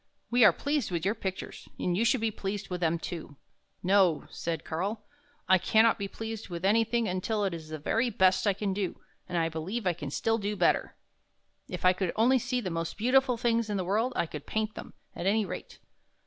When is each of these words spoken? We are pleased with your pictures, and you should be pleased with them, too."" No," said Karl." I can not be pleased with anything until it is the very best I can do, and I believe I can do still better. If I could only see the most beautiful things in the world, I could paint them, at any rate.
We 0.31 0.43
are 0.43 0.51
pleased 0.51 0.89
with 0.89 1.05
your 1.05 1.13
pictures, 1.13 1.69
and 1.77 1.95
you 1.95 2.03
should 2.05 2.21
be 2.21 2.31
pleased 2.31 2.69
with 2.71 2.81
them, 2.81 2.97
too."" 2.97 3.35
No," 3.83 4.25
said 4.31 4.65
Karl." 4.65 5.03
I 5.47 5.59
can 5.59 5.83
not 5.83 5.99
be 5.99 6.07
pleased 6.07 6.49
with 6.49 6.65
anything 6.65 7.07
until 7.07 7.43
it 7.45 7.53
is 7.53 7.69
the 7.69 7.77
very 7.77 8.09
best 8.09 8.47
I 8.47 8.53
can 8.53 8.73
do, 8.73 8.99
and 9.29 9.37
I 9.37 9.47
believe 9.47 9.85
I 9.85 9.93
can 9.93 10.09
do 10.09 10.15
still 10.15 10.39
better. 10.57 10.95
If 11.69 11.85
I 11.85 11.93
could 11.93 12.13
only 12.15 12.39
see 12.39 12.59
the 12.61 12.71
most 12.71 12.97
beautiful 12.97 13.37
things 13.37 13.69
in 13.69 13.77
the 13.77 13.85
world, 13.85 14.11
I 14.15 14.25
could 14.25 14.47
paint 14.47 14.73
them, 14.73 14.95
at 15.15 15.27
any 15.27 15.45
rate. 15.45 15.77